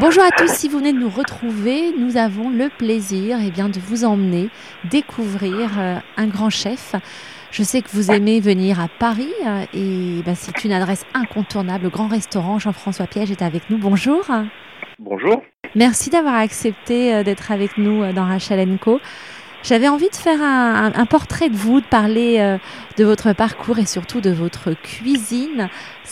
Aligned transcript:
Bonjour 0.00 0.22
à 0.22 0.30
tous, 0.30 0.48
si 0.48 0.68
vous 0.68 0.78
venez 0.78 0.94
de 0.94 0.98
nous 0.98 1.10
retrouver, 1.10 1.92
nous 1.96 2.16
avons 2.16 2.48
le 2.48 2.70
plaisir 2.70 3.36
eh 3.44 3.50
bien, 3.50 3.68
de 3.68 3.78
vous 3.78 4.04
emmener 4.04 4.48
découvrir 4.90 5.78
euh, 5.78 5.96
un 6.16 6.26
grand 6.28 6.48
chef. 6.48 6.94
Je 7.50 7.62
sais 7.62 7.82
que 7.82 7.90
vous 7.90 8.10
aimez 8.10 8.40
venir 8.40 8.80
à 8.80 8.88
Paris 8.88 9.32
euh, 9.46 9.64
et 9.74 10.22
bah, 10.24 10.34
c'est 10.34 10.64
une 10.64 10.72
adresse 10.72 11.04
incontournable. 11.12 11.84
Le 11.84 11.90
grand 11.90 12.08
restaurant 12.08 12.58
Jean-François 12.58 13.06
Piège 13.06 13.30
est 13.30 13.42
avec 13.42 13.68
nous. 13.68 13.76
Bonjour. 13.76 14.24
Bonjour. 14.98 15.42
Merci 15.74 16.08
d'avoir 16.08 16.36
accepté 16.36 17.14
euh, 17.14 17.22
d'être 17.22 17.52
avec 17.52 17.76
nous 17.76 18.10
dans 18.14 18.24
Rachel 18.24 18.78
Co. 18.78 18.98
J'avais 19.62 19.86
envie 19.88 20.08
de 20.08 20.16
faire 20.16 20.42
un, 20.42 21.06
portrait 21.06 21.48
de 21.48 21.56
vous, 21.56 21.80
de 21.80 21.86
parler 21.86 22.38
euh, 22.40 22.58
de 22.98 23.04
votre 23.04 23.32
parcours 23.32 23.78
et 23.78 23.86
surtout 23.86 24.20
de 24.20 24.30
votre 24.30 24.72
cuisine. 24.72 25.68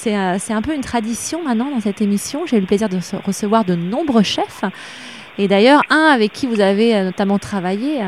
Euh, 0.06 0.36
c'est 0.38 0.52
un 0.52 0.62
peu 0.62 0.72
une 0.72 0.82
tradition 0.82 1.42
maintenant 1.42 1.70
dans 1.70 1.80
cette 1.80 2.00
émission. 2.00 2.46
J'ai 2.46 2.58
eu 2.58 2.60
le 2.60 2.66
plaisir 2.66 2.88
de 2.88 2.98
recevoir 3.24 3.64
de 3.64 3.74
nombreux 3.74 4.22
chefs. 4.22 4.62
Et 5.36 5.48
d'ailleurs, 5.48 5.82
un 5.90 6.12
avec 6.12 6.32
qui 6.32 6.46
vous 6.46 6.60
avez 6.60 6.94
euh, 6.94 7.04
notamment 7.04 7.38
travaillé, 7.38 8.00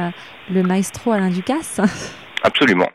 le 0.48 0.62
maestro 0.62 1.10
Alain 1.10 1.30
Ducasse. 1.30 1.80
Absolument, 2.44 2.88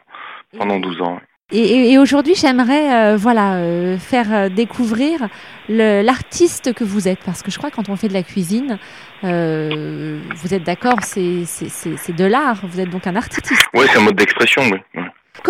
pendant 0.58 0.80
12 0.80 1.02
ans. 1.02 1.20
Et, 1.54 1.98
aujourd'hui, 1.98 2.36
j'aimerais 2.36 3.14
euh, 3.14 3.16
voilà, 3.16 3.54
euh, 3.54 3.98
faire 3.98 4.34
euh, 4.34 4.50
découvrir 4.50 5.30
l'artiste 5.70 6.73
que 6.73 6.84
vous 6.84 7.08
êtes, 7.08 7.20
parce 7.20 7.42
que 7.42 7.52
je 7.52 7.58
crois 7.58 7.72
que 7.72 7.78
quand 7.78 7.88
on 7.88 7.96
fait 7.96 8.10
de 8.10 8.14
la 8.14 8.23
cuisine, 8.23 8.78
vous 9.23 10.54
êtes 10.54 10.64
d'accord, 10.64 11.04
c'est 11.04 11.46
de 11.46 12.26
l'art, 12.26 12.66
vous 12.66 12.82
êtes 12.82 12.90
donc 12.90 13.08
un 13.08 13.16
artiste. 13.16 13.54
Oui, 13.73 13.86
c'est 13.90 13.98
un 13.98 14.02
mode 14.02 14.16
d'expression, 14.16 14.62
oui 14.64 15.02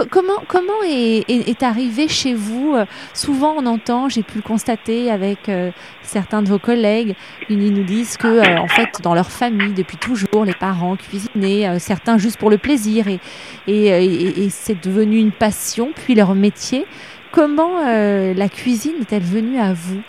comment 0.06 0.84
est, 0.84 1.64
arrivé 1.64 2.08
chez 2.08 2.34
vous 2.34 2.76
euh, 2.76 2.86
Souvent, 3.14 3.56
on 3.58 3.66
entend, 3.66 4.10
j'ai 4.10 4.24
pu 4.24 4.38
le 4.38 4.42
constater 4.42 5.12
avec 5.12 5.50
euh, 5.50 5.72
certains 6.02 6.42
de 6.42 6.50
vos 6.50 6.60
collègues, 6.60 7.16
ils 7.50 7.74
nous 7.74 7.84
disent 7.84 8.18
que 8.18 8.28
euh, 8.28 8.60
en 8.60 8.68
fait, 8.68 9.02
dans 9.02 9.16
leur 9.16 9.32
famille, 9.32 9.74
depuis 9.74 9.98
toujours, 9.98 10.46
les 10.46 10.54
parents 10.54 10.96
cuisinaient, 10.96 11.80
certains 11.80 12.18
juste 12.18 12.38
pour 12.40 12.50
le 12.50 12.58
plaisir, 12.58 13.06
et, 13.68 14.50
c'est 14.50 14.82
devenu 14.84 15.18
une 15.18 15.32
passion, 15.32 15.92
puis 15.96 16.16
leur 16.16 16.36
métier. 16.36 16.86
Comment 17.32 17.82
la 17.84 18.50
cuisine 18.50 18.96
est-elle 19.02 19.24
venue 19.24 19.60
à 19.60 19.74
vous? 19.74 20.02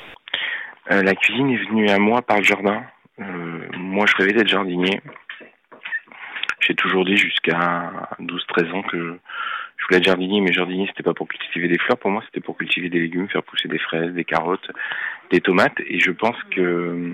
La 0.88 1.14
cuisine 1.14 1.50
est 1.50 1.68
venue 1.68 1.88
à 1.90 1.98
moi 1.98 2.22
par 2.22 2.38
le 2.38 2.44
jardin. 2.44 2.82
moi, 3.76 4.06
je 4.06 4.16
rêvais 4.16 4.32
d'être 4.32 4.48
jardinier. 4.48 5.00
J'ai 6.60 6.74
toujours 6.74 7.04
dit 7.04 7.16
jusqu'à 7.16 7.90
12-13 8.20 8.72
ans 8.72 8.82
que 8.82 9.18
voulais 9.88 9.98
être 9.98 10.04
jardinier, 10.04 10.40
mais 10.40 10.52
jardinier, 10.52 10.86
c'était 10.88 11.02
pas 11.02 11.14
pour 11.14 11.28
cultiver 11.28 11.68
des 11.68 11.78
fleurs. 11.78 11.98
Pour 11.98 12.10
moi, 12.10 12.22
c'était 12.26 12.40
pour 12.40 12.56
cultiver 12.56 12.88
des 12.88 13.00
légumes, 13.00 13.28
faire 13.28 13.42
pousser 13.42 13.68
des 13.68 13.78
fraises, 13.78 14.12
des 14.12 14.24
carottes, 14.24 14.70
des 15.30 15.40
tomates. 15.40 15.80
Et 15.86 15.98
je 16.00 16.10
pense 16.10 16.36
que 16.50 17.12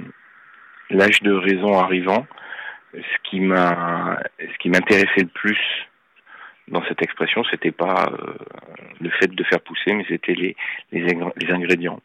l'âge 0.91 1.23
de 1.23 1.33
raison 1.33 1.79
arrivant, 1.79 2.27
ce 2.93 3.31
qui 3.31 3.41
m'a, 3.41 4.19
ce 4.39 4.59
qui 4.59 4.71
m'intéressait 4.71 5.23
le 5.23 5.27
plus 5.27 5.59
dans 6.69 6.83
cette 6.87 7.03
expression, 7.03 7.45
c'était 7.51 7.73
pas 7.73 8.11
euh, 8.13 8.35
le 9.01 9.11
fait 9.11 9.31
de 9.31 9.45
faire 9.45 9.61
pousser, 9.61 9.93
mais 9.93 10.05
c'était 10.09 10.35
les, 10.35 10.57
les, 10.93 11.51
ingrédients. 11.51 12.01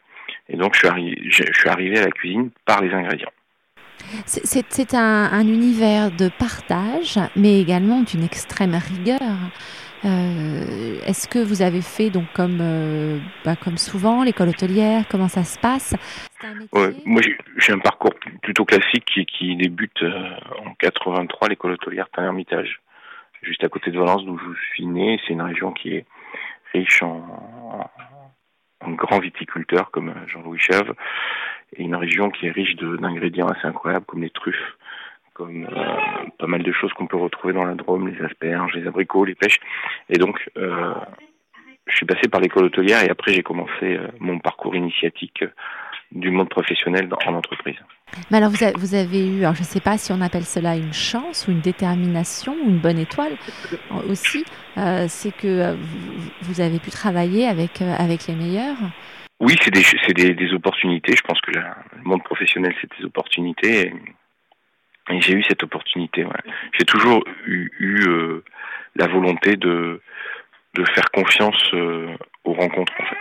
Et 0.48 0.56
donc, 0.56 0.74
je 0.74 0.86
suis, 0.86 1.32
suis 1.32 1.68
arrivé 1.68 1.98
à 1.98 2.04
la 2.04 2.10
cuisine 2.10 2.50
par 2.66 2.82
les 2.82 2.92
ingrédients. 2.92 3.32
C'est 4.24 4.94
un, 4.94 5.40
univers 5.40 6.10
de 6.10 6.28
partage, 6.28 7.18
mais 7.36 7.60
également 7.60 8.00
d'une 8.00 8.24
extrême 8.24 8.74
rigueur. 8.74 9.20
Euh, 10.04 10.98
est-ce 11.06 11.28
que 11.28 11.38
vous 11.38 11.60
avez 11.60 11.82
fait 11.82 12.08
donc 12.08 12.32
comme 12.32 12.58
euh, 12.60 13.18
bah, 13.44 13.56
comme 13.56 13.76
souvent 13.76 14.22
l'école 14.22 14.48
hôtelière? 14.48 15.04
Comment 15.10 15.28
ça 15.28 15.44
se 15.44 15.58
passe? 15.58 15.94
Moi, 17.04 17.20
j'ai 17.58 17.72
un 17.72 17.78
parcours 17.78 18.14
plutôt 18.42 18.64
classique 18.64 19.04
qui, 19.04 19.26
qui 19.26 19.56
débute 19.56 20.02
euh, 20.02 20.30
en 20.64 20.72
83, 20.74 21.48
l'école 21.48 21.72
hôtelière 21.72 22.06
un 22.16 22.24
Hermitage, 22.24 22.80
juste 23.42 23.62
à 23.62 23.68
côté 23.68 23.90
de 23.90 23.98
Valence, 23.98 24.24
d'où 24.24 24.38
je 24.38 24.60
suis 24.72 24.86
né. 24.86 25.20
C'est 25.26 25.34
une 25.34 25.42
région 25.42 25.72
qui 25.72 25.96
est 25.96 26.06
riche 26.72 27.02
en, 27.02 27.90
en 28.80 28.90
grands 28.92 29.18
viticulteurs 29.18 29.90
comme 29.90 30.14
Jean-Louis 30.28 30.58
Chèvre, 30.58 30.94
et 31.76 31.82
une 31.82 31.96
région 31.96 32.30
qui 32.30 32.46
est 32.46 32.50
riche 32.50 32.76
d'ingrédients 32.76 33.48
assez 33.48 33.66
incroyables 33.66 34.06
comme 34.06 34.22
les 34.22 34.30
truffes 34.30 34.76
comme 35.40 35.64
euh, 35.64 36.28
pas 36.38 36.46
mal 36.46 36.62
de 36.62 36.70
choses 36.70 36.92
qu'on 36.92 37.06
peut 37.06 37.16
retrouver 37.16 37.54
dans 37.54 37.64
la 37.64 37.74
Drôme, 37.74 38.08
les 38.08 38.22
asperges, 38.22 38.74
les 38.74 38.86
abricots, 38.86 39.24
les 39.24 39.34
pêches. 39.34 39.58
Et 40.10 40.18
donc, 40.18 40.38
euh, 40.58 40.92
je 41.86 41.96
suis 41.96 42.04
passé 42.04 42.28
par 42.28 42.42
l'école 42.42 42.64
hôtelière 42.64 43.02
et 43.02 43.08
après 43.08 43.32
j'ai 43.32 43.42
commencé 43.42 43.96
euh, 43.96 44.08
mon 44.18 44.38
parcours 44.38 44.76
initiatique 44.76 45.42
du 46.12 46.30
monde 46.30 46.50
professionnel 46.50 47.08
en 47.26 47.34
entreprise. 47.34 47.78
Mais 48.30 48.36
alors 48.36 48.50
vous, 48.50 48.58
vous 48.76 48.94
avez 48.94 49.26
eu, 49.26 49.38
alors 49.40 49.54
je 49.54 49.60
ne 49.60 49.64
sais 49.64 49.80
pas 49.80 49.96
si 49.96 50.12
on 50.12 50.20
appelle 50.20 50.44
cela 50.44 50.76
une 50.76 50.92
chance 50.92 51.48
ou 51.48 51.52
une 51.52 51.60
détermination 51.60 52.54
ou 52.62 52.68
une 52.68 52.80
bonne 52.80 52.98
étoile 52.98 53.32
aussi, 54.10 54.44
c'est 55.06 55.34
que 55.34 55.76
vous, 56.42 56.60
avez 56.60 56.80
pu 56.80 56.90
travailler 56.90 57.46
avec, 57.46 57.80
avec 57.80 58.26
les 58.26 58.34
meilleurs. 58.34 58.76
Oui, 59.38 59.54
c'est 59.62 59.70
des, 59.70 59.84
des, 60.12 60.34
des, 60.34 60.52
opportunités. 60.52 61.14
Je 61.16 61.22
pense 61.22 61.40
que 61.40 61.52
le 61.52 61.62
monde 62.02 62.24
professionnel, 62.24 62.74
c'est 62.80 62.90
des 62.98 63.04
opportunités. 63.04 63.86
Et 63.86 63.94
et 65.10 65.20
j'ai 65.20 65.34
eu 65.34 65.42
cette 65.44 65.62
opportunité. 65.62 66.24
Ouais. 66.24 66.52
J'ai 66.78 66.84
toujours 66.84 67.22
eu, 67.46 67.70
eu 67.78 68.08
euh, 68.08 68.44
la 68.96 69.06
volonté 69.06 69.56
de, 69.56 70.00
de 70.74 70.84
faire 70.94 71.10
confiance 71.12 71.70
euh, 71.74 72.14
aux 72.44 72.54
rencontres, 72.54 72.92
en 73.00 73.04
fait. 73.04 73.16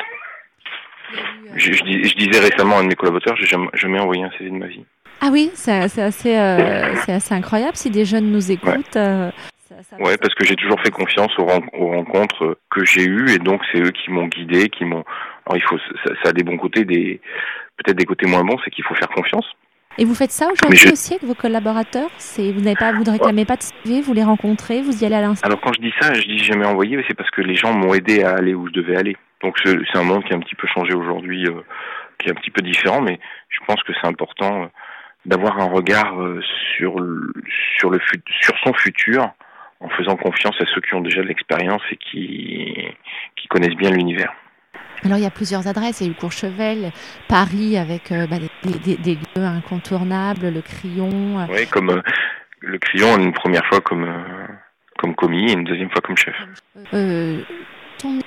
Je, 1.56 1.74
je, 1.74 1.84
disais 1.84 2.40
récemment 2.40 2.78
à 2.78 2.80
un 2.80 2.84
de 2.84 2.90
mes 2.90 2.96
collaborateurs, 2.96 3.36
j'ai 3.38 3.48
jamais, 3.48 3.68
jamais 3.74 4.00
envoyé 4.00 4.24
un 4.24 4.30
CV 4.38 4.52
de 4.52 4.56
ma 4.56 4.68
vie. 4.68 4.86
Ah 5.22 5.30
oui, 5.32 5.50
c'est 5.56 5.72
assez, 5.72 6.38
euh, 6.38 6.94
assez 7.08 7.34
incroyable 7.34 7.76
si 7.76 7.90
des 7.90 8.06
jeunes 8.06 8.32
nous 8.32 8.52
écoutent. 8.52 8.96
Ouais, 8.96 9.32
ça, 9.68 9.98
ouais 9.98 10.18
parce 10.18 10.36
que 10.36 10.46
j'ai 10.46 10.56
toujours 10.56 10.80
fait 10.82 10.92
confiance 10.92 11.32
aux, 11.40 11.48
aux 11.74 11.88
rencontres 11.88 12.58
que 12.70 12.86
j'ai 12.86 13.06
eues 13.06 13.32
et 13.32 13.40
donc 13.40 13.62
c'est 13.72 13.80
eux 13.80 13.92
qui 13.92 14.12
m'ont 14.12 14.28
guidé, 14.28 14.70
qui 14.70 14.86
m'ont. 14.86 15.04
Alors 15.46 15.58
il 15.58 15.64
faut, 15.64 15.78
ça, 15.80 16.14
ça, 16.24 16.30
a 16.30 16.32
des 16.32 16.44
bons 16.44 16.58
côtés, 16.58 16.86
des 16.86 17.20
peut-être 17.78 17.98
des 17.98 18.06
côtés 18.06 18.28
moins 18.28 18.44
bons, 18.44 18.58
c'est 18.64 18.72
qu'il 18.72 18.84
faut 18.84 18.96
faire 18.96 19.10
confiance. 19.10 19.46
Et 20.00 20.06
vous 20.06 20.16
faites 20.16 20.32
ça 20.32 20.48
aujourd'hui 20.50 20.94
aussi 20.94 21.16
avec 21.16 21.26
vos 21.26 21.36
collaborateurs? 21.36 22.10
C'est 22.18 22.54
vous 22.54 22.62
n'avez 22.62 22.78
pas, 22.78 22.94
vous 22.94 23.04
ne 23.04 23.12
réclamez 23.12 23.44
pas 23.44 23.58
de 23.58 23.64
CV, 23.64 24.00
vous 24.00 24.14
les 24.14 24.24
rencontrez, 24.24 24.82
vous 24.82 25.04
y 25.04 25.06
allez 25.06 25.16
à 25.16 25.22
l'instant? 25.22 25.46
Alors 25.46 25.60
quand 25.60 25.74
je 25.74 25.82
dis 25.82 25.92
ça, 26.00 26.14
je 26.14 26.22
dis 26.22 26.40
jamais 26.40 26.66
envoyé, 26.66 26.96
mais 26.96 27.04
c'est 27.06 27.14
parce 27.14 27.30
que 27.32 27.42
les 27.42 27.58
gens 27.58 27.74
m'ont 27.74 27.94
aidé 27.94 28.24
à 28.24 28.32
aller 28.32 28.54
où 28.54 28.66
je 28.68 28.72
devais 28.72 28.96
aller. 28.96 29.18
Donc 29.42 29.58
c'est 29.62 29.98
un 29.98 30.04
monde 30.04 30.24
qui 30.24 30.32
a 30.32 30.38
un 30.38 30.40
petit 30.40 30.56
peu 30.56 30.68
changé 30.74 30.94
aujourd'hui, 30.94 31.46
euh, 31.48 31.66
qui 32.18 32.30
est 32.30 32.32
un 32.32 32.36
petit 32.36 32.50
peu 32.50 32.62
différent, 32.62 33.02
mais 33.02 33.20
je 33.50 33.60
pense 33.68 33.84
que 33.84 33.92
c'est 33.92 34.08
important 34.08 34.64
euh, 34.64 34.68
d'avoir 35.26 35.60
un 35.60 35.68
regard 35.68 36.18
euh, 36.22 36.40
sur 36.78 36.98
le, 36.98 37.34
sur 37.78 37.90
le 37.90 38.00
sur 38.40 38.58
son 38.64 38.72
futur 38.76 39.30
en 39.82 39.90
faisant 39.90 40.16
confiance 40.16 40.56
à 40.62 40.66
ceux 40.74 40.80
qui 40.80 40.94
ont 40.94 41.02
déjà 41.02 41.22
de 41.22 41.28
l'expérience 41.28 41.82
et 41.92 41.98
qui 41.98 42.74
qui 43.36 43.50
connaissent 43.50 43.76
bien 43.76 43.92
l'univers. 43.92 44.34
Alors 45.04 45.18
il 45.18 45.24
y 45.24 45.28
a 45.28 45.32
plusieurs 45.32 45.68
adresses, 45.68 46.02
il 46.02 46.08
y 46.08 46.10
a 46.10 46.12
eu 46.12 46.16
Courchevel, 46.16 46.92
Paris 47.28 47.78
avec 47.78 48.12
euh, 48.12 48.28
bah, 48.28 48.38
des, 48.64 49.16
lieux 49.16 49.44
incontournables, 49.44 50.50
le 50.50 50.62
Crayon. 50.62 51.40
Euh. 51.40 51.46
Oui, 51.50 51.68
comme 51.68 51.90
euh, 51.90 52.02
le 52.62 52.78
Crayon 52.78 53.18
une 53.18 53.32
première 53.32 53.66
fois 53.66 53.80
comme, 53.82 54.08
comme 54.98 55.16
commis 55.16 55.50
et 55.50 55.54
une 55.54 55.64
deuxième 55.64 55.90
fois 55.90 56.02
comme 56.02 56.18
chef. 56.18 56.36
Quand 56.92 58.10
on 58.10 58.20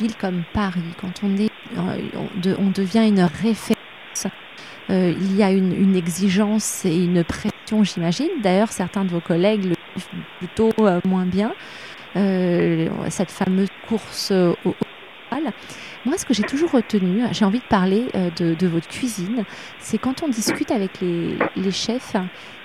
ville 0.00 0.16
comme 0.16 0.44
Paris, 0.52 0.94
quand 1.00 1.22
on, 1.22 1.36
est, 1.36 1.50
on, 1.76 2.70
devient 2.70 3.06
une 3.06 3.20
référence, 3.20 4.26
il 4.88 5.36
y 5.36 5.42
a 5.42 5.50
une, 5.50 5.72
une, 5.72 5.96
exigence 5.96 6.84
et 6.84 6.96
une 6.96 7.24
pression, 7.24 7.84
j'imagine. 7.84 8.30
D'ailleurs, 8.42 8.72
certains 8.72 9.04
de 9.04 9.10
vos 9.10 9.20
collègues 9.20 9.64
le 9.64 9.74
vivent 9.94 10.24
plutôt 10.38 10.72
moins 11.04 11.26
bien. 11.26 11.54
cette 12.14 13.30
fameuse 13.30 13.68
course 13.86 14.32
au 14.32 14.74
moi, 16.04 16.18
ce 16.18 16.24
que 16.24 16.34
j'ai 16.34 16.42
toujours 16.42 16.70
retenu, 16.70 17.22
j'ai 17.32 17.44
envie 17.44 17.60
de 17.60 17.64
parler 17.64 18.06
euh, 18.14 18.30
de, 18.30 18.66
votre 18.66 18.88
cuisine, 18.88 19.44
c'est 19.78 19.98
quand 19.98 20.22
on 20.22 20.28
discute 20.28 20.70
avec 20.70 21.00
les, 21.00 21.70
chefs, 21.70 22.14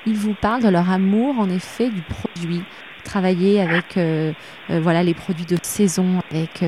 ils 0.05 0.15
vous 0.15 0.33
parlent 0.33 0.63
de 0.63 0.69
leur 0.69 0.89
amour, 0.89 1.39
en 1.39 1.49
effet, 1.49 1.89
du 1.89 2.01
produit. 2.01 2.61
Travailler 3.05 3.61
avec 3.61 3.97
euh, 3.97 4.33
euh, 4.69 4.81
voilà 4.81 5.03
les 5.03 5.13
produits 5.13 5.45
de 5.45 5.57
saison, 5.63 6.21
avec 6.29 6.63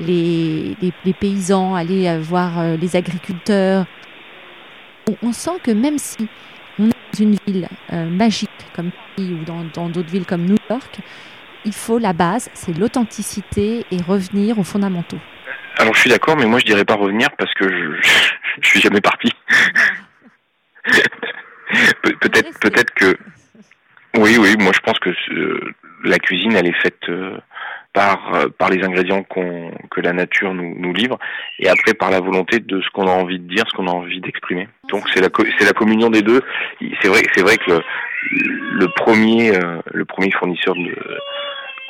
les, 0.00 0.76
les, 0.82 1.12
paysans, 1.12 1.74
aller 1.74 2.18
voir 2.18 2.76
les 2.76 2.96
agriculteurs. 2.96 3.86
On, 5.22 5.32
sent 5.32 5.58
que 5.62 5.70
même 5.70 5.98
si 5.98 6.26
on 6.80 6.88
est 6.88 6.94
dans 7.12 7.18
une 7.20 7.36
ville 7.46 7.68
magique 8.10 8.50
comme 8.74 8.90
Paris 8.90 9.32
ou 9.32 9.44
dans 9.44 9.88
d'autres 9.88 10.10
villes 10.10 10.26
comme 10.26 10.44
New 10.44 10.56
York, 10.68 10.98
il 11.64 11.72
faut 11.72 11.98
la 11.98 12.12
base, 12.12 12.50
c'est 12.54 12.76
l'authenticité 12.76 13.84
et 13.90 14.02
revenir 14.02 14.58
aux 14.58 14.64
fondamentaux. 14.64 15.18
Alors 15.86 15.94
je 15.94 16.00
suis 16.00 16.10
d'accord, 16.10 16.36
mais 16.36 16.46
moi 16.46 16.58
je 16.58 16.64
dirais 16.64 16.84
pas 16.84 16.96
revenir 16.96 17.28
parce 17.38 17.54
que 17.54 17.68
je, 17.68 17.94
je, 18.60 18.68
suis 18.68 18.80
jamais 18.80 19.00
parti. 19.00 19.30
peut-être, 22.02 22.58
peut-être 22.58 22.92
que. 22.92 23.16
Oui, 24.16 24.36
oui, 24.36 24.56
moi 24.58 24.72
je 24.74 24.80
pense 24.80 24.98
que 24.98 25.10
la 26.02 26.18
cuisine 26.18 26.56
elle 26.56 26.66
est 26.66 26.82
faite 26.82 27.08
euh, 27.08 27.38
par 27.92 28.34
euh, 28.34 28.48
par 28.48 28.68
les 28.68 28.84
ingrédients 28.84 29.22
qu'on 29.22 29.70
que 29.92 30.00
la 30.00 30.12
nature 30.12 30.54
nous, 30.54 30.74
nous 30.76 30.92
livre 30.92 31.20
et 31.60 31.68
après 31.68 31.94
par 31.94 32.10
la 32.10 32.18
volonté 32.18 32.58
de 32.58 32.80
ce 32.80 32.90
qu'on 32.90 33.06
a 33.06 33.12
envie 33.12 33.38
de 33.38 33.46
dire, 33.46 33.62
ce 33.68 33.76
qu'on 33.76 33.86
a 33.86 33.92
envie 33.92 34.20
d'exprimer. 34.20 34.68
Donc 34.90 35.04
c'est 35.14 35.20
la 35.20 35.28
c'est 35.56 35.66
la 35.66 35.72
communion 35.72 36.10
des 36.10 36.22
deux. 36.22 36.42
C'est 37.00 37.06
vrai 37.06 37.22
c'est 37.32 37.42
vrai 37.42 37.58
que 37.58 37.70
le, 37.70 37.80
le 38.80 38.88
premier 38.88 39.54
euh, 39.54 39.80
le 39.92 40.04
premier 40.04 40.32
fournisseur 40.32 40.74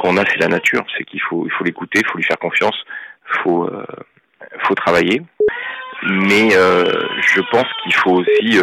qu'on 0.01 0.19
a 0.19 0.25
c'est 0.27 0.41
la 0.41 0.49
nature, 0.49 0.85
c'est 0.99 1.05
qu'il 1.05 1.23
faut 1.23 1.47
il 1.47 1.53
faut 1.53 1.65
l'écouter, 1.65 2.01
il 2.01 2.07
faut 2.07 2.19
lui 2.19 2.25
faire 2.25 2.39
confiance, 2.39 2.77
faut 3.43 3.65
euh, 3.65 3.85
faut 4.65 4.75
travailler. 4.75 5.23
Mais 6.03 6.51
je 6.51 7.41
pense 7.51 7.67
qu'il 7.83 7.95
faut 7.95 8.21
aussi 8.21 8.61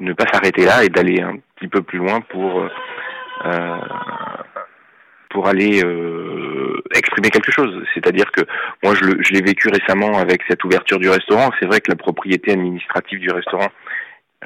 ne 0.00 0.12
pas 0.12 0.26
s'arrêter 0.32 0.64
là 0.64 0.84
et 0.84 0.88
d'aller 0.88 1.20
un 1.20 1.36
petit 1.56 1.68
peu 1.68 1.82
plus 1.82 1.98
loin 1.98 2.20
pour 2.20 2.68
euh, 3.44 3.78
pour 5.30 5.46
aller 5.46 5.80
euh, 5.84 6.82
exprimer 6.94 7.30
quelque 7.30 7.52
chose. 7.52 7.84
C'est-à-dire 7.94 8.32
que 8.32 8.42
moi, 8.82 8.94
je 8.94 9.32
l'ai 9.32 9.42
vécu 9.42 9.68
récemment 9.68 10.18
avec 10.18 10.42
cette 10.48 10.64
ouverture 10.64 10.98
du 10.98 11.08
restaurant. 11.08 11.50
C'est 11.60 11.66
vrai 11.66 11.80
que 11.80 11.90
la 11.90 11.96
propriété 11.96 12.50
administrative 12.50 13.20
du 13.20 13.30
restaurant, 13.30 13.68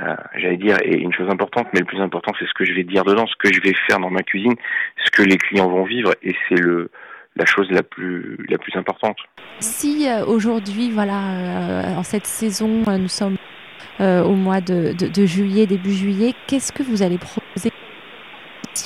euh, 0.03 0.15
j'allais 0.37 0.59
dire, 0.59 0.77
est 0.83 0.99
une 0.99 1.15
chose 1.15 1.31
importante, 1.31 1.69
mais 1.73 1.81
le 1.81 1.87
plus 1.87 2.03
important, 2.03 2.33
c'est 2.39 2.47
ce 2.47 2.53
que 2.53 2.67
je 2.67 2.75
vais 2.75 2.85
dire 2.85 3.05
dedans, 3.05 3.27
ce 3.27 3.37
que 3.39 3.53
je 3.53 3.63
vais 3.63 3.75
faire 3.89 3.99
dans 3.99 4.11
ma 4.11 4.23
cuisine, 4.23 4.57
ce 5.03 5.11
que 5.11 5.23
les 5.23 5.39
clients 5.39 5.71
vont 5.71 5.85
vivre, 5.85 6.15
et 6.23 6.37
c'est 6.49 6.61
le 6.61 6.91
la 7.37 7.45
chose 7.45 7.71
la 7.71 7.83
plus 7.83 8.37
la 8.49 8.59
plus 8.59 8.77
importante. 8.77 9.17
Si 9.61 10.07
aujourd'hui, 10.27 10.91
voilà, 10.91 11.97
en 11.97 12.03
cette 12.03 12.27
saison, 12.27 12.85
nous 12.87 13.09
sommes 13.09 13.37
au 14.01 14.35
mois 14.35 14.61
de, 14.61 14.93
de, 14.93 15.09
de 15.09 15.27
juillet, 15.27 15.67
début 15.67 15.93
juillet, 15.93 16.35
qu'est-ce 16.47 16.73
que 16.73 16.83
vous 16.83 17.03
allez 17.03 17.19
proposer? 17.19 17.71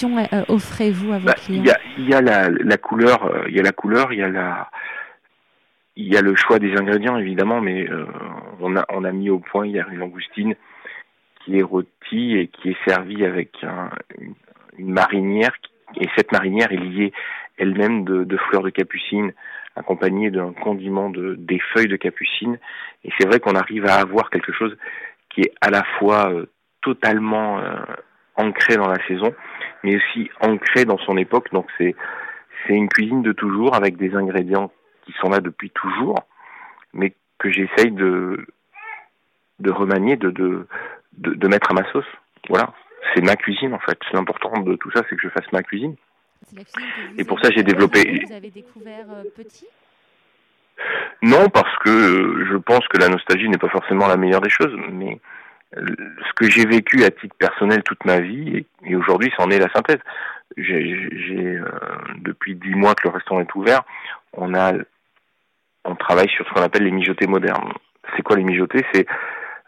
Euh, 0.05 0.45
offrez-vous 0.49 1.13
à 1.13 1.19
vos 1.19 1.27
bah, 1.27 1.35
clients? 1.35 1.63
Il 1.97 2.09
y 2.09 2.15
a, 2.15 2.21
la, 2.21 2.49
la, 2.51 2.77
couleur, 2.77 3.25
euh, 3.25 3.45
il 3.49 3.57
y 3.57 3.61
a 3.61 3.63
la 3.63 3.73
couleur, 3.73 4.13
il 4.13 4.19
y 4.19 4.23
a 4.23 4.29
la, 4.29 4.71
il 5.97 6.13
y 6.13 6.17
a 6.17 6.21
le 6.21 6.37
choix 6.37 6.59
des 6.59 6.77
ingrédients 6.77 7.17
évidemment, 7.17 7.61
mais 7.61 7.89
euh, 7.89 8.07
on 8.61 8.77
a 8.77 8.85
on 8.91 9.05
a 9.05 9.13
mis 9.13 9.31
au 9.31 9.39
point 9.39 9.67
hier 9.67 9.89
une 9.91 9.99
langoustine 9.99 10.55
qui 11.45 11.59
est 11.59 11.63
rôtie 11.63 12.37
et 12.37 12.49
qui 12.49 12.71
est 12.71 12.77
servie 12.85 13.25
avec 13.25 13.57
une, 14.19 14.35
marinière 14.93 15.53
et 16.01 16.07
cette 16.17 16.31
marinière 16.31 16.71
est 16.71 16.77
liée 16.77 17.13
elle-même 17.59 18.05
de, 18.05 18.25
de, 18.25 18.37
fleurs 18.37 18.63
de 18.63 18.71
capucine 18.71 19.33
accompagnée 19.77 20.31
d'un 20.31 20.53
condiment 20.53 21.11
de 21.11 21.35
des 21.37 21.61
feuilles 21.73 21.89
de 21.89 21.97
capucine 21.97 22.59
et 23.05 23.11
c'est 23.19 23.29
vrai 23.29 23.41
qu'on 23.41 23.55
arrive 23.55 23.87
à 23.87 23.97
avoir 23.97 24.31
quelque 24.31 24.53
chose 24.53 24.77
qui 25.31 25.43
est 25.43 25.53
à 25.61 25.71
la 25.71 25.85
fois 25.99 26.33
totalement 26.83 27.61
ancré 28.37 28.77
dans 28.77 28.89
la 28.89 29.05
saison 29.07 29.33
mais 29.83 29.97
aussi 29.97 30.31
ancré 30.41 30.85
dans 30.85 30.99
son 30.99 31.17
époque. 31.17 31.53
Donc 31.53 31.67
c'est 31.79 31.95
c'est 32.67 32.75
une 32.75 32.89
cuisine 32.89 33.23
de 33.23 33.33
toujours 33.33 33.75
avec 33.75 33.97
des 33.97 34.15
ingrédients 34.15 34.73
qui 35.05 35.13
sont 35.21 35.29
là 35.29 35.41
depuis 35.41 35.71
toujours, 35.71 36.19
mais 36.93 37.15
que 37.39 37.51
j'essaye 37.51 37.93
de 37.93 38.47
de 39.61 39.71
remanier, 39.71 40.17
de, 40.17 40.31
de 40.31 40.67
de, 41.17 41.49
mettre 41.49 41.71
à 41.71 41.75
ma 41.75 41.91
sauce. 41.91 42.07
Voilà, 42.49 42.73
c'est 43.15 43.25
ma 43.25 43.35
cuisine 43.37 43.75
en 43.75 43.79
fait. 43.81 43.99
L'important 44.13 44.61
de 44.61 44.77
tout 44.77 44.91
ça, 44.93 45.03
c'est 45.09 45.17
que 45.17 45.23
je 45.23 45.29
fasse 45.29 45.51
ma 45.53 45.63
cuisine. 45.63 45.97
Et 47.17 47.25
pour 47.25 47.41
ça, 47.41 47.51
j'ai 47.55 47.63
développé. 47.63 48.25
Vous 48.27 48.33
avez 48.33 48.51
découvert 48.51 49.07
euh, 49.11 49.25
petit? 49.37 49.67
Non, 51.23 51.49
parce 51.49 51.77
que 51.79 51.91
euh, 51.91 52.47
je 52.51 52.57
pense 52.57 52.87
que 52.89 52.99
la 52.99 53.09
nostalgie 53.09 53.49
n'est 53.49 53.59
pas 53.59 53.69
forcément 53.69 54.07
la 54.07 54.17
meilleure 54.17 54.41
des 54.41 54.51
choses, 54.51 54.75
mais 54.93 55.19
ce 55.75 56.33
que 56.35 56.49
j'ai 56.49 56.65
vécu 56.65 57.05
à 57.05 57.11
titre 57.11 57.37
personnel 57.37 57.83
toute 57.83 58.05
ma 58.05 58.21
vie, 58.21 58.65
et, 58.85 58.97
aujourd'hui, 58.97 59.33
c'en 59.37 59.51
est 59.51 59.59
la 59.59 59.71
synthèse. 59.73 60.01
J'ai 60.57 61.59
euh, 61.59 61.69
depuis 62.17 62.55
dix 62.55 62.75
mois 62.75 62.95
que 62.95 63.07
le 63.07 63.15
restaurant 63.15 63.41
est 63.41 63.55
ouvert, 63.55 63.83
on 64.33 64.55
a, 64.55 64.73
on 65.85 65.95
travaille 65.95 66.29
sur 66.31 66.47
ce 66.49 66.55
qu'on 66.55 66.63
appelle 66.63 66.85
les 66.85 66.91
mijotés 66.91 67.27
modernes. 67.27 67.73
C'est 68.17 68.23
quoi 68.23 68.37
les 68.37 68.45
mijotés? 68.45 68.85
C'est, 68.93 69.07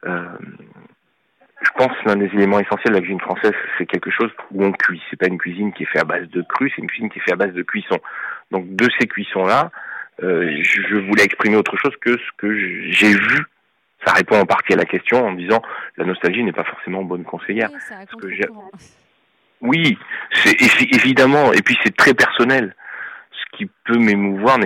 euh, 0.06 0.28
je 1.62 1.71
pense, 1.77 1.93
l'un 2.07 2.17
des 2.17 2.27
éléments 2.27 2.59
essentiels 2.59 2.95
de 2.95 2.99
la 2.99 3.01
cuisine 3.01 3.21
française, 3.21 3.53
c'est 3.77 3.87
quelque 3.87 4.11
chose 4.11 4.31
où 4.51 4.65
on 4.65 4.73
cuit. 4.73 5.03
C'est 5.11 5.17
pas 5.17 5.27
une 5.27 5.39
cuisine 5.39 5.73
qui 5.73 5.83
est 5.83 5.87
faite 5.87 6.03
à 6.03 6.05
base 6.05 6.29
de 6.29 6.43
cru, 6.43 6.71
c'est 6.75 6.83
une 6.83 6.89
cuisine 6.89 7.11
qui 7.11 7.19
est 7.19 7.23
faite 7.23 7.35
à 7.35 7.37
base 7.37 7.53
de 7.53 7.62
cuisson. 7.62 7.99
Donc 8.51 8.75
de 8.75 8.89
ces 8.99 9.07
cuissons-là, 9.07 9.71
euh, 10.23 10.59
je 10.62 10.97
voulais 10.97 11.25
exprimer 11.25 11.57
autre 11.57 11.77
chose 11.77 11.95
que 12.01 12.12
ce 12.12 12.31
que 12.39 12.55
j'ai 12.91 13.12
vu 13.12 13.47
ça 14.07 14.15
répond 14.15 14.41
en 14.41 14.47
partie 14.47 14.73
à 14.73 14.77
la 14.77 14.85
question 14.85 15.27
en 15.27 15.33
disant 15.33 15.62
la 15.97 16.05
nostalgie 16.05 16.43
n'est 16.43 16.53
pas 16.53 16.65
forcément 16.65 17.03
bonne 17.03 17.25
conseillère. 17.25 17.69
Oui, 19.61 19.99
c'est 20.33 20.56
évidemment, 20.95 21.53
et 21.53 21.61
puis 21.61 21.77
c'est 21.85 21.95
très 21.95 22.15
personnel. 22.15 22.75
Ce 23.33 23.59
qui 23.59 23.71
peut 23.85 23.99
m'émouvoir 23.99 24.59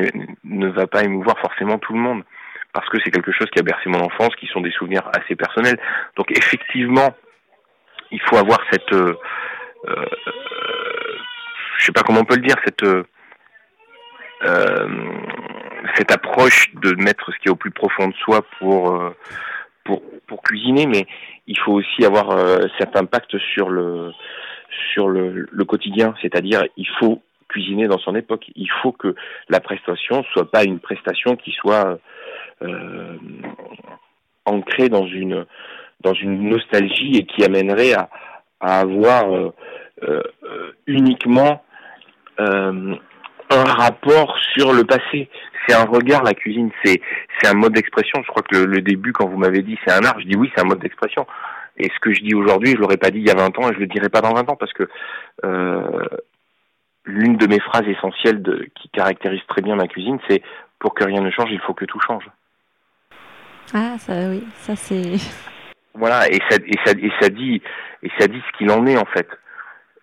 ne, 0.45 0.69
va 0.69 0.87
pas 0.87 1.03
émouvoir 1.03 1.39
forcément 1.41 1.79
tout 1.79 1.95
le 1.95 1.99
monde, 1.99 2.23
parce 2.75 2.89
que 2.89 2.99
c'est 3.03 3.13
quelque 3.13 3.33
chose 3.33 3.49
qui 3.51 3.61
a 3.61 3.63
bercé 3.63 3.89
mon 3.89 4.01
enfance, 4.01 4.35
qui 4.37 4.47
sont 4.49 4.61
des 4.61 4.73
souvenirs 4.73 5.09
assez 5.17 5.37
personnels. 5.37 5.79
Donc 6.17 6.31
effectivement, 6.37 7.15
il 8.11 8.21
faut 8.23 8.37
avoir 8.37 8.59
cette, 8.71 8.93
euh, 8.93 9.15
euh, 9.89 10.05
je 11.79 11.85
sais 11.85 11.93
pas 11.93 12.03
comment 12.03 12.21
on 12.21 12.25
peut 12.25 12.37
le 12.37 12.43
dire, 12.43 12.57
cette 12.65 12.85
euh, 14.43 14.89
cette 15.95 16.11
approche 16.11 16.75
de 16.75 16.95
mettre 17.03 17.33
ce 17.33 17.39
qui 17.39 17.49
est 17.49 17.51
au 17.51 17.57
plus 17.57 17.71
profond 17.71 18.09
de 18.09 18.15
soi 18.15 18.43
pour 18.59 18.91
euh, 18.91 19.15
pour 19.85 20.03
pour 20.27 20.43
cuisiner, 20.43 20.87
mais 20.87 21.07
il 21.47 21.59
faut 21.59 21.73
aussi 21.73 22.05
avoir 22.05 22.31
euh, 22.31 22.67
cet 22.79 22.97
impact 22.97 23.39
sur 23.39 23.71
le 23.71 24.11
sur 24.93 25.09
le, 25.09 25.47
le 25.49 25.65
quotidien, 25.65 26.15
c'est-à-dire 26.21 26.65
il 26.77 26.89
faut 26.99 27.23
cuisiner 27.49 27.87
dans 27.87 27.99
son 27.99 28.17
époque. 28.17 28.51
Il 28.57 28.71
faut 28.83 28.91
que 28.91 29.15
la 29.49 29.61
prestation 29.61 30.25
soit 30.33 30.51
pas 30.51 30.65
une 30.65 30.81
prestation 30.81 31.37
qui 31.37 31.53
soit 31.53 32.01
euh, 32.65 33.17
ancrée 34.45 34.89
dans 34.89 35.07
une 35.07 35.47
dans 36.01 36.15
une 36.15 36.51
nostalgie 36.51 37.17
et 37.17 37.25
qui 37.25 37.45
amènerait 37.45 37.95
à, 37.95 38.11
à 38.61 38.81
avoir 38.81 39.35
euh, 39.35 39.53
euh 40.03 40.23
uniquement 40.87 41.65
un 42.39 43.65
rapport 43.65 44.37
sur 44.55 44.73
le 44.73 44.85
passé. 44.85 45.31
C'est 45.67 45.75
un 45.75 45.85
regard, 45.85 46.23
la 46.25 46.35
cuisine, 46.35 46.71
c'est 46.85 47.01
c'est 47.39 47.49
un 47.49 47.55
mode 47.55 47.73
d'expression. 47.73 48.23
Je 48.23 48.29
crois 48.29 48.43
que 48.43 48.57
le, 48.57 48.83
début, 48.83 49.13
quand 49.13 49.27
vous 49.27 49.39
m'avez 49.39 49.63
dit 49.63 49.79
c'est 49.87 49.95
un 49.95 50.05
art, 50.05 50.21
je 50.21 50.27
dis 50.27 50.37
oui, 50.37 50.51
c'est 50.55 50.63
un 50.63 50.69
mode 50.69 50.81
d'expression. 50.81 51.27
Et 51.79 51.85
ce 51.85 52.01
que 52.01 52.13
je 52.13 52.21
dis 52.23 52.35
aujourd'hui, 52.35 52.73
je 52.73 52.77
l'aurais 52.77 52.99
pas 52.99 53.11
dit 53.11 53.19
il 53.19 53.27
y 53.27 53.31
a 53.31 53.35
20 53.35 53.59
ans 53.59 53.71
et 53.71 53.75
je 53.75 53.81
le 53.81 53.87
dirai 53.87 54.09
pas 54.09 54.21
dans 54.21 54.35
20 54.35 54.51
ans 54.51 54.57
parce 54.57 54.73
que 54.75 54.89
l'une 57.07 57.37
de 57.37 57.47
mes 57.47 57.61
phrases 57.61 57.87
essentielles 57.87 58.43
qui 58.75 58.89
caractérise 58.91 59.43
très 59.49 59.63
bien 59.63 59.77
ma 59.77 59.87
cuisine, 59.87 60.19
c'est 60.29 60.43
pour 60.79 60.95
que 60.95 61.05
rien 61.05 61.21
ne 61.21 61.31
change, 61.31 61.51
il 61.51 61.61
faut 61.61 61.75
que 61.75 61.85
tout 61.85 62.01
change. 62.01 62.25
Ah, 63.73 63.97
ça 63.99 64.29
oui, 64.31 64.45
ça 64.57 64.77
c'est. 64.77 65.15
Voilà, 65.97 66.29
et 66.29 66.41
ça, 66.51 66.59
dit, 66.59 66.73
et 68.03 68.11
ça 68.19 68.27
dit 68.27 68.43
ce 68.45 68.59
qu'il 68.59 68.71
en 68.73 68.85
est 68.85 68.97
en 68.97 69.05
fait. 69.05 69.29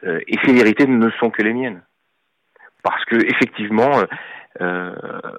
Euh, 0.03 0.20
et 0.25 0.38
ces 0.44 0.53
vérités 0.53 0.88
ne 0.88 1.10
sont 1.20 1.30
que 1.30 1.41
les 1.41 1.53
miennes 1.53 1.84
parce 2.82 3.03
que 3.06 3.15
effectivement, 3.15 4.00
euh, 4.00 4.06
euh, 4.62 5.38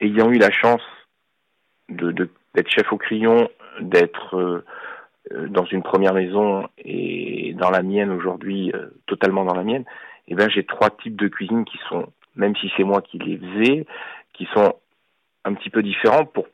ayant 0.00 0.30
eu 0.30 0.38
la 0.38 0.50
chance 0.50 0.82
de, 1.88 2.12
d'être 2.12 2.70
chef 2.70 2.90
au 2.92 2.96
crayon, 2.96 3.50
d'être 3.80 4.64
dans 5.30 5.66
une 5.66 5.82
première 5.82 6.14
maison 6.14 6.66
et 6.78 7.54
dans 7.58 7.70
la 7.70 7.82
mienne 7.82 8.10
aujourd'hui, 8.10 8.72
totalement 9.06 9.44
dans 9.44 9.54
la 9.54 9.64
mienne, 9.64 9.84
eh 10.28 10.34
ben 10.34 10.48
j'ai 10.48 10.64
trois 10.64 10.90
types 10.90 11.16
de 11.16 11.28
cuisine 11.28 11.64
qui 11.64 11.78
sont, 11.88 12.06
même 12.36 12.56
si 12.56 12.70
c'est 12.76 12.84
moi 12.84 13.02
qui 13.02 13.18
les 13.18 13.36
faisais, 13.36 13.86
qui 14.32 14.48
sont 14.54 14.74
un 15.44 15.54
petit 15.54 15.68
peu 15.68 15.82
différents 15.82 16.24
pour 16.24 16.46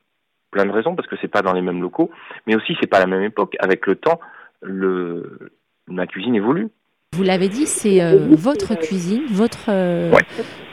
plein 0.56 0.64
de 0.64 0.72
raisons, 0.72 0.94
parce 0.94 1.06
que 1.06 1.16
c'est 1.20 1.28
pas 1.28 1.42
dans 1.42 1.52
les 1.52 1.60
mêmes 1.60 1.82
locaux, 1.82 2.10
mais 2.46 2.56
aussi 2.56 2.76
c'est 2.80 2.86
pas 2.86 2.98
la 2.98 3.06
même 3.06 3.22
époque. 3.22 3.56
Avec 3.58 3.86
le 3.86 3.96
temps, 3.96 4.18
le, 4.62 5.50
ma 5.86 6.06
cuisine 6.06 6.34
évolue. 6.34 6.68
Vous 7.12 7.22
l'avez 7.22 7.48
dit, 7.48 7.66
c'est 7.66 8.02
euh, 8.02 8.26
votre 8.30 8.75
cuisine, 8.75 9.22
votre, 9.30 9.68
euh, 9.68 10.10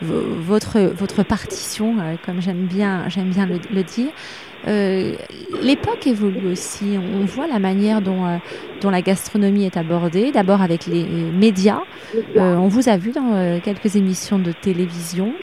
votre, 0.02 0.80
votre 0.80 1.24
partition, 1.24 1.98
euh, 2.00 2.16
comme 2.26 2.42
j'aime 2.42 2.66
bien, 2.66 3.10
j'aime 3.10 3.30
bien 3.30 3.46
le, 3.46 3.84
dire. 3.84 4.12
L'époque 5.62 6.08
évolue 6.08 6.48
aussi. 6.48 6.98
On 6.98 7.26
voit 7.26 7.48
la 7.48 7.60
manière 7.60 8.02
dont, 8.02 8.40
dont 8.80 8.90
la 8.90 9.02
gastronomie 9.02 9.66
est 9.66 9.76
abordée, 9.76 10.32
d'abord 10.32 10.62
avec 10.62 10.86
les 10.86 11.04
médias. 11.04 11.82
on 12.36 12.68
vous 12.70 12.88
a 12.88 12.96
vu 12.96 13.12
dans 13.12 13.60
quelques 13.62 13.98
émissions 13.98 14.40
de 14.40 14.54
télévision. 14.54 15.34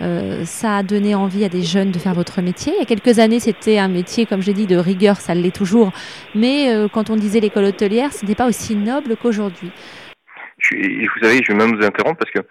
Ça 0.00 0.78
a 0.78 0.82
donné 0.82 1.14
envie 1.14 1.44
à 1.44 1.48
des 1.48 1.62
jeunes 1.62 1.90
de 1.90 1.98
faire 1.98 2.14
votre 2.14 2.42
métier. 2.42 2.72
Il 2.74 2.78
y 2.78 2.82
a 2.82 2.86
quelques 2.86 3.18
années, 3.18 3.40
c'était 3.40 3.78
un 3.78 3.88
métier, 3.88 4.26
comme 4.26 4.42
j'ai 4.42 4.52
dit, 4.52 4.66
de 4.66 4.76
rigueur, 4.76 5.16
ça 5.16 5.34
l'est 5.34 5.54
toujours. 5.54 5.92
Mais 6.34 6.68
quand 6.92 7.10
on 7.10 7.16
disait 7.16 7.40
l'école 7.40 7.64
hôtelière, 7.64 8.12
ce 8.12 8.24
n'était 8.24 8.34
pas 8.34 8.46
aussi 8.46 8.76
noble 8.76 9.16
qu'aujourd'hui 9.16 9.70
vous 10.70 11.20
savez, 11.20 11.42
je 11.42 11.52
vais 11.52 11.58
même 11.58 11.76
vous 11.76 11.84
interrompre 11.84 12.18
parce 12.18 12.30
que 12.30 12.46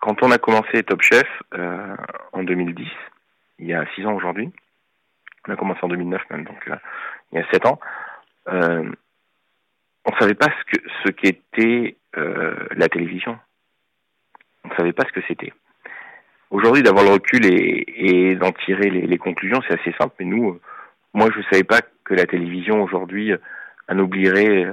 quand 0.00 0.22
on 0.22 0.30
a 0.30 0.38
commencé 0.38 0.82
Top 0.82 1.02
Chef 1.02 1.26
euh, 1.54 1.96
en 2.32 2.42
2010, 2.42 2.86
il 3.58 3.66
y 3.66 3.74
a 3.74 3.84
six 3.94 4.06
ans 4.06 4.14
aujourd'hui, 4.14 4.50
on 5.46 5.52
a 5.52 5.56
commencé 5.56 5.80
en 5.82 5.88
2009 5.88 6.22
même, 6.30 6.44
donc 6.44 6.68
euh, 6.68 6.76
il 7.32 7.38
y 7.38 7.42
a 7.42 7.50
sept 7.50 7.66
ans, 7.66 7.80
euh, 8.48 8.90
on 10.04 10.18
savait 10.18 10.34
pas 10.34 10.48
ce 11.04 11.10
qu'était 11.10 11.96
euh, 12.16 12.66
la 12.72 12.88
télévision. 12.88 13.38
on 14.64 14.68
ne 14.68 14.74
savait 14.74 14.92
pas 14.92 15.04
ce 15.04 15.12
que 15.12 15.26
c'était. 15.28 15.52
Aujourd'hui, 16.50 16.82
d'avoir 16.82 17.04
le 17.04 17.12
recul 17.12 17.44
et, 17.44 18.34
d'en 18.36 18.52
tirer 18.52 18.90
les, 18.90 19.18
conclusions, 19.18 19.60
c'est 19.66 19.78
assez 19.80 19.94
simple. 19.98 20.14
Mais 20.20 20.24
nous, 20.24 20.50
euh, 20.50 20.60
moi, 21.12 21.28
je 21.32 21.38
ne 21.38 21.44
savais 21.44 21.64
pas 21.64 21.80
que 22.04 22.14
la 22.14 22.24
télévision 22.24 22.82
aujourd'hui 22.82 23.32
annoblierait 23.86 24.66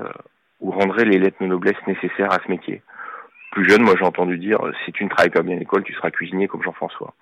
ou 0.61 0.71
rendrait 0.71 1.05
les 1.05 1.19
lettres 1.19 1.41
de 1.41 1.47
noblesse 1.47 1.75
nécessaires 1.87 2.31
à 2.31 2.39
ce 2.43 2.49
métier. 2.49 2.81
Plus 3.51 3.69
jeune, 3.69 3.83
moi, 3.83 3.95
j'ai 3.97 4.05
entendu 4.05 4.37
dire 4.37 4.59
si 4.85 4.91
tu 4.91 5.03
ne 5.03 5.09
travailles 5.09 5.31
pas 5.31 5.41
bien 5.41 5.55
à 5.55 5.59
l'école, 5.59 5.83
tu 5.83 5.93
seras 5.93 6.11
cuisinier 6.11 6.47
comme 6.47 6.63
Jean-François. 6.63 7.13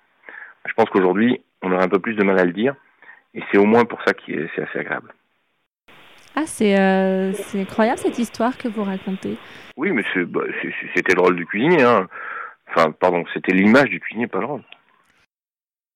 Je 0.66 0.72
pense 0.74 0.88
qu'aujourd'hui, 0.88 1.40
on 1.62 1.72
aurait 1.72 1.84
un 1.84 1.88
peu 1.88 1.98
plus 1.98 2.14
de 2.14 2.24
mal 2.24 2.38
à 2.38 2.44
le 2.44 2.52
dire, 2.52 2.74
et 3.34 3.42
c'est 3.50 3.58
au 3.58 3.64
moins 3.64 3.84
pour 3.84 4.00
ça 4.02 4.12
que 4.12 4.48
c'est 4.54 4.62
assez 4.62 4.78
agréable. 4.78 5.12
Ah, 6.36 6.44
euh, 6.62 7.32
c'est 7.32 7.60
incroyable 7.60 7.98
cette 7.98 8.18
histoire 8.18 8.58
que 8.58 8.66
vous 8.66 8.82
racontez. 8.82 9.36
Oui, 9.76 9.92
mais 9.92 10.04
bah, 10.26 10.40
c'était 10.94 11.14
le 11.14 11.20
rôle 11.20 11.36
du 11.36 11.46
cuisinier. 11.46 11.82
Hein. 11.82 12.08
Enfin, 12.74 12.90
pardon, 12.90 13.24
c'était 13.32 13.52
l'image 13.52 13.88
du 13.88 14.00
cuisinier, 14.00 14.26
pas 14.26 14.40
le 14.40 14.46
rôle. 14.46 14.62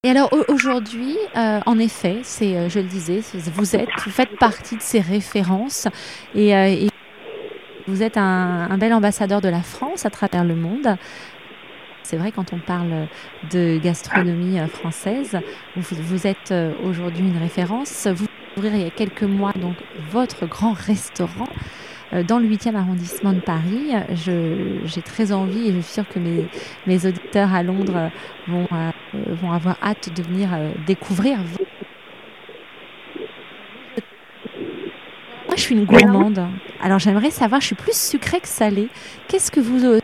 Et 0.03 0.09
alors 0.09 0.29
aujourd'hui, 0.47 1.17
euh, 1.35 1.59
en 1.65 1.77
effet, 1.77 2.19
c'est, 2.23 2.55
euh, 2.55 2.69
je 2.69 2.79
le 2.79 2.85
disais, 2.85 3.19
vous 3.33 3.75
êtes, 3.75 3.89
vous 4.05 4.11
faites 4.11 4.37
partie 4.37 4.77
de 4.77 4.81
ces 4.81 5.01
références 5.01 5.89
et, 6.35 6.87
vous 7.87 8.03
êtes 8.03 8.17
un, 8.17 8.77
bel 8.77 8.93
ambassadeur 8.93 9.41
de 9.41 9.49
la 9.49 9.63
France 9.63 10.05
à 10.05 10.11
travers 10.11 10.45
le 10.45 10.55
monde. 10.55 10.95
C'est 12.03 12.17
vrai 12.17 12.31
quand 12.31 12.53
on 12.53 12.59
parle 12.59 13.07
de 13.51 13.79
gastronomie 13.79 14.59
française, 14.69 15.39
vous, 15.75 16.27
êtes 16.27 16.53
aujourd'hui 16.83 17.27
une 17.27 17.37
référence. 17.37 18.07
Vous 18.07 18.27
ouvrir 18.57 18.75
il 18.75 18.81
y 18.81 18.85
a 18.85 18.91
quelques 18.91 19.23
mois 19.23 19.53
donc 19.53 19.75
votre 20.11 20.45
grand 20.45 20.73
restaurant 20.73 21.47
euh, 21.47 21.78
dans 22.27 22.39
le 22.39 22.47
8e 22.47 22.75
arrondissement 22.75 23.33
de 23.33 23.39
Paris. 23.39 23.91
J'ai 24.15 25.01
très 25.01 25.31
envie 25.31 25.69
et 25.69 25.73
je 25.73 25.79
suis 25.79 25.93
sûre 25.93 26.07
que 26.07 26.19
mes, 26.19 26.47
mes 26.87 27.05
auditeurs 27.05 27.53
à 27.53 27.63
Londres 27.63 28.11
vont, 28.47 28.67
euh, 28.71 28.91
vont 29.13 29.51
avoir 29.51 29.77
hâte 29.83 30.09
de 30.15 30.21
venir 30.23 30.49
euh, 30.53 30.71
découvrir. 30.85 31.39
Moi, 35.47 35.55
je 35.55 35.61
suis 35.61 35.75
une 35.75 35.85
gourmande. 35.85 36.47
Alors, 36.81 36.99
j'aimerais 36.99 37.31
savoir, 37.31 37.59
je 37.61 37.67
suis 37.67 37.75
plus 37.75 37.97
sucrée 37.97 38.39
que 38.39 38.47
salée. 38.47 38.89
Qu'est-ce 39.27 39.51
que 39.51 39.59
vous, 39.59 39.99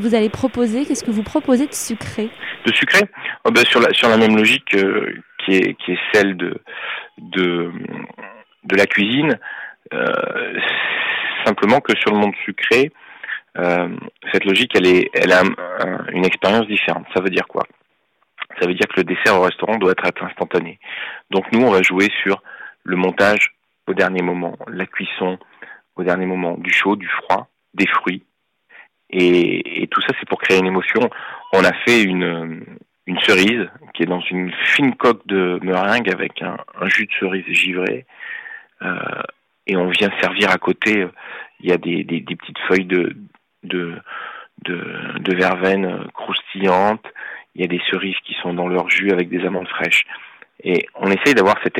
vous 0.00 0.14
allez 0.14 0.28
proposer? 0.28 0.84
Qu'est-ce 0.84 1.04
que 1.04 1.10
vous 1.10 1.22
proposez 1.22 1.66
de 1.66 1.74
sucré? 1.74 2.30
De 2.66 2.72
sucré? 2.72 3.00
Oh 3.44 3.50
ben, 3.50 3.64
sur, 3.64 3.80
la, 3.80 3.92
sur 3.92 4.08
la 4.08 4.18
même 4.18 4.36
logique 4.36 4.76
qui, 5.44 5.52
est, 5.52 5.74
qui 5.74 5.92
est 5.92 5.98
celle 6.12 6.36
de, 6.36 6.60
de, 7.18 7.72
de 8.64 8.76
la 8.76 8.86
cuisine. 8.86 9.38
Euh, 9.92 10.54
simplement 11.44 11.80
que 11.80 11.96
sur 11.96 12.12
le 12.12 12.18
monde 12.18 12.34
sucré, 12.44 12.90
euh, 13.58 13.88
cette 14.32 14.44
logique, 14.44 14.72
elle, 14.74 14.86
est, 14.86 15.10
elle 15.14 15.32
a 15.32 15.42
une 16.12 16.24
expérience 16.24 16.66
différente. 16.66 17.06
Ça 17.14 17.22
veut 17.22 17.30
dire 17.30 17.46
quoi? 17.46 17.64
Ça 18.60 18.66
veut 18.66 18.74
dire 18.74 18.86
que 18.88 19.00
le 19.00 19.04
dessert 19.04 19.36
au 19.36 19.42
restaurant 19.42 19.76
doit 19.76 19.92
être 19.92 20.24
instantané. 20.24 20.78
Donc 21.30 21.50
nous, 21.52 21.62
on 21.62 21.70
va 21.70 21.82
jouer 21.82 22.08
sur 22.22 22.42
le 22.84 22.96
montage 22.96 23.54
au 23.86 23.94
dernier 23.94 24.22
moment, 24.22 24.56
la 24.68 24.86
cuisson 24.86 25.38
au 25.96 26.02
dernier 26.04 26.26
moment, 26.26 26.56
du 26.56 26.72
chaud, 26.72 26.96
du 26.96 27.08
froid, 27.08 27.48
des 27.74 27.86
fruits. 27.86 28.22
Et, 29.10 29.86
tout 29.90 30.00
ça, 30.00 30.14
c'est 30.18 30.28
pour 30.28 30.40
créer 30.40 30.58
une 30.58 30.66
émotion. 30.66 31.10
On 31.52 31.64
a 31.64 31.72
fait 31.84 32.02
une, 32.02 32.64
une 33.06 33.18
cerise 33.20 33.68
qui 33.92 34.04
est 34.04 34.06
dans 34.06 34.20
une 34.20 34.50
fine 34.64 34.94
coque 34.94 35.26
de 35.26 35.58
meringue 35.62 36.10
avec 36.10 36.40
un, 36.40 36.56
jus 36.88 37.06
de 37.06 37.12
cerise 37.20 37.44
givré. 37.48 38.06
Euh, 38.80 39.22
et 39.66 39.76
on 39.76 39.88
vient 39.88 40.10
servir 40.20 40.50
à 40.50 40.58
côté, 40.58 41.06
il 41.60 41.70
y 41.70 41.72
a 41.72 41.78
des, 41.78 42.04
des, 42.04 42.36
petites 42.36 42.58
feuilles 42.68 42.86
de, 42.86 43.16
de, 43.62 44.00
de, 44.64 45.34
verveine 45.36 46.06
croustillantes, 46.14 47.06
il 47.54 47.62
y 47.62 47.64
a 47.64 47.68
des 47.68 47.80
cerises 47.90 48.18
qui 48.24 48.34
sont 48.42 48.54
dans 48.54 48.68
leur 48.68 48.90
jus 48.90 49.12
avec 49.12 49.28
des 49.28 49.44
amandes 49.44 49.68
fraîches. 49.68 50.04
Et 50.64 50.86
on 50.94 51.10
essaye 51.10 51.34
d'avoir 51.34 51.56
cette, 51.62 51.76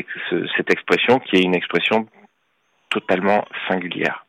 cette 0.57 0.71
expression 0.71 1.19
qui 1.21 1.37
est 1.37 1.43
une 1.43 1.55
expression 1.55 2.07
totalement 2.91 3.45
singulière. 3.69 4.27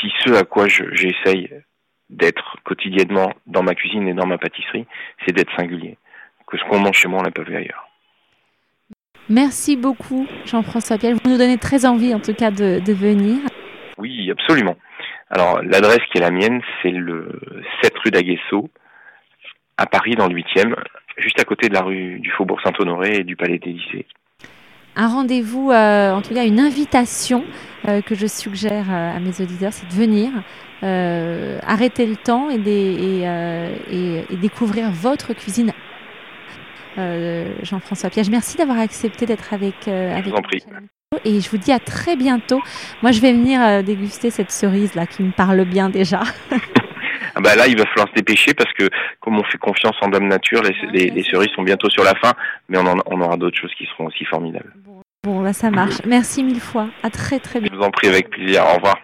Si 0.00 0.12
ce 0.20 0.32
à 0.34 0.44
quoi 0.44 0.66
j'essaye 0.68 1.50
d'être 2.08 2.56
quotidiennement 2.64 3.32
dans 3.46 3.62
ma 3.62 3.74
cuisine 3.74 4.08
et 4.08 4.14
dans 4.14 4.26
ma 4.26 4.38
pâtisserie, 4.38 4.86
c'est 5.24 5.34
d'être 5.34 5.54
singulier 5.56 5.98
que 6.46 6.58
ce 6.58 6.64
qu'on 6.64 6.78
mange 6.78 6.98
chez 6.98 7.08
moi, 7.08 7.20
on 7.20 7.22
l'a 7.22 7.30
pas 7.30 7.42
vu 7.42 7.56
ailleurs. 7.56 7.83
Merci 9.30 9.76
beaucoup, 9.76 10.26
Jean-François 10.44 10.98
Piel. 10.98 11.14
Vous 11.14 11.30
nous 11.30 11.38
donnez 11.38 11.56
très 11.56 11.86
envie, 11.86 12.14
en 12.14 12.20
tout 12.20 12.34
cas, 12.34 12.50
de, 12.50 12.92
venir. 12.92 13.38
Oui, 13.96 14.30
absolument. 14.30 14.76
Alors, 15.30 15.62
l'adresse 15.62 16.00
qui 16.12 16.18
est 16.18 16.20
la 16.20 16.30
mienne, 16.30 16.60
c'est 16.82 16.90
le 16.90 17.40
7 17.82 17.92
rue 18.04 18.10
d'Aguesseau, 18.10 18.68
à 19.78 19.86
Paris, 19.86 20.14
dans 20.14 20.28
le 20.28 20.34
8e, 20.34 20.74
juste 21.16 21.40
à 21.40 21.44
côté 21.44 21.68
de 21.68 21.74
la 21.74 21.82
rue 21.82 22.18
du 22.20 22.30
Faubourg 22.32 22.60
Saint-Honoré 22.62 23.16
et 23.16 23.24
du 23.24 23.34
Palais 23.34 23.58
des 23.58 23.72
Lycées. 23.72 24.06
Un 24.96 25.08
rendez-vous, 25.08 25.72
euh, 25.72 26.12
en 26.12 26.22
tout 26.22 26.34
cas 26.34 26.44
une 26.44 26.60
invitation 26.60 27.44
euh, 27.88 28.00
que 28.00 28.14
je 28.14 28.26
suggère 28.26 28.86
euh, 28.90 29.16
à 29.16 29.18
mes 29.18 29.40
auditeurs, 29.40 29.72
c'est 29.72 29.88
de 29.88 29.92
venir, 29.92 30.30
arrêter 30.82 32.04
le 32.04 32.16
temps 32.16 32.50
et, 32.50 32.56
et 34.30 34.36
découvrir 34.36 34.90
votre 34.90 35.32
cuisine 35.32 35.72
Jean-François 37.62 38.10
Piège. 38.10 38.30
Merci 38.30 38.56
d'avoir 38.56 38.78
accepté 38.78 39.26
d'être 39.26 39.52
avec, 39.52 39.88
euh, 39.88 40.16
avec 40.16 40.32
Et 41.24 41.40
je 41.40 41.50
vous 41.50 41.58
dis 41.58 41.72
à 41.72 41.78
très 41.78 42.16
bientôt. 42.16 42.60
Moi, 43.02 43.12
je 43.12 43.20
vais 43.20 43.32
venir 43.32 43.60
euh, 43.62 43.82
déguster 43.82 44.30
cette 44.30 44.50
cerise 44.50 44.94
là 44.94 45.06
qui 45.06 45.22
me 45.22 45.32
parle 45.32 45.64
bien 45.64 45.90
déjà. 45.90 46.22
Ah 47.36 47.40
bah 47.40 47.56
là, 47.56 47.66
il 47.66 47.76
va 47.76 47.84
falloir 47.86 48.06
se 48.10 48.14
dépêcher 48.14 48.54
parce 48.54 48.72
que 48.74 48.88
comme 49.18 49.36
on 49.36 49.42
fait 49.42 49.58
confiance 49.58 49.96
en 50.02 50.08
Dame 50.08 50.28
Nature, 50.28 50.62
les, 50.92 51.10
les, 51.10 51.22
cerises 51.24 51.50
sont 51.56 51.64
bientôt 51.64 51.90
sur 51.90 52.04
la 52.04 52.14
fin, 52.14 52.32
mais 52.68 52.78
on, 52.78 52.84
on 53.06 53.20
aura 53.20 53.36
d'autres 53.36 53.58
choses 53.58 53.72
qui 53.76 53.86
seront 53.86 54.06
aussi 54.06 54.24
formidables. 54.24 54.72
Bon, 54.84 55.00
bon 55.24 55.42
bah, 55.42 55.52
ça 55.52 55.72
marche. 55.72 55.96
Merci 56.06 56.44
mille 56.44 56.60
fois. 56.60 56.86
À 57.02 57.10
très 57.10 57.40
très 57.40 57.58
bientôt. 57.58 57.74
Je 57.74 57.80
vous 57.80 57.84
en 57.84 57.90
prie 57.90 58.06
avec 58.06 58.30
plaisir. 58.30 58.62
Au 58.64 58.76
revoir. 58.76 59.00